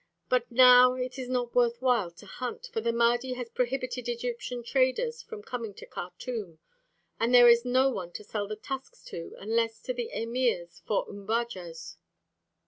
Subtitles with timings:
[0.29, 4.63] But now it is not worth while to hunt, for the Mahdi has prohibited Egyptian
[4.63, 6.57] traders from coming to Khartûm,
[7.19, 11.07] and there is no one to sell the tusks to, unless to the emirs for
[11.07, 11.97] umbajas."